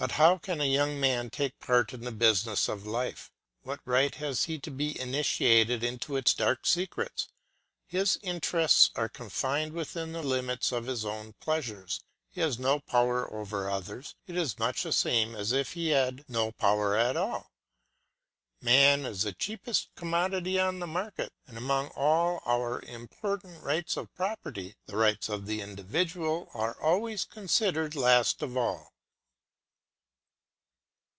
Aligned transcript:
But 0.00 0.12
how 0.12 0.38
can 0.38 0.60
a 0.60 0.64
young 0.64 1.00
man 1.00 1.28
take 1.28 1.58
part 1.58 1.92
in 1.92 2.02
the 2.02 2.12
business 2.12 2.68
of 2.68 2.86
life? 2.86 3.32
What 3.62 3.80
right 3.84 4.14
has 4.14 4.44
he 4.44 4.60
to 4.60 4.70
be 4.70 4.96
initiated 4.96 5.82
into 5.82 6.14
its 6.14 6.34
dark 6.34 6.66
secrets? 6.66 7.26
His 7.84 8.16
interests 8.22 8.92
are 8.94 9.08
confined 9.08 9.72
within 9.72 10.12
the 10.12 10.22
limits 10.22 10.70
of 10.70 10.86
his 10.86 11.04
own 11.04 11.32
pleasures, 11.40 12.00
he 12.30 12.40
has 12.40 12.60
no 12.60 12.78
power 12.78 13.28
over 13.34 13.68
others, 13.68 14.14
it 14.28 14.36
is 14.36 14.56
much 14.60 14.84
the 14.84 14.92
same 14.92 15.34
as 15.34 15.50
if 15.50 15.72
he 15.72 15.88
had 15.88 16.24
no 16.28 16.52
power 16.52 16.96
at 16.96 17.16
all. 17.16 17.50
Man 18.60 19.04
is 19.04 19.22
the 19.22 19.32
cheapest 19.32 19.92
commodity 19.96 20.60
on 20.60 20.78
the 20.78 20.86
market, 20.86 21.32
and 21.48 21.58
among 21.58 21.88
all 21.88 22.40
our 22.46 22.80
important 22.82 23.64
rights 23.64 23.96
of 23.96 24.14
property, 24.14 24.76
the 24.86 24.96
rights 24.96 25.28
of 25.28 25.46
the 25.46 25.60
individual 25.60 26.50
are 26.54 26.80
always 26.80 27.24
considered 27.24 27.96
last 27.96 28.42
of 28.42 28.56
all. 28.56 28.92